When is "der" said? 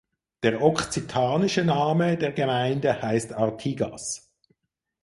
0.41-0.63, 2.17-2.31